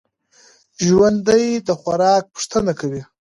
ژوندي 0.85 1.45
د 1.67 1.69
خوراک 1.81 2.23
پوښتنه 2.33 2.71
کوي 2.79 3.01